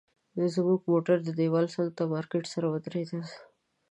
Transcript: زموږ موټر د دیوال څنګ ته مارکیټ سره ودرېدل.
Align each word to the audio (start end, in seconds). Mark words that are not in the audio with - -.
زموږ 0.53 0.79
موټر 0.91 1.17
د 1.23 1.29
دیوال 1.39 1.65
څنګ 1.75 1.89
ته 1.97 2.03
مارکیټ 2.13 2.43
سره 2.53 2.67
ودرېدل. 2.69 3.23